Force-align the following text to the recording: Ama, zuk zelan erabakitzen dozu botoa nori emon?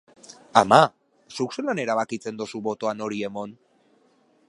Ama, 0.61 0.79
zuk 1.35 1.53
zelan 1.57 1.83
erabakitzen 1.85 2.43
dozu 2.43 2.63
botoa 2.71 2.95
nori 3.03 3.23
emon? 3.29 3.57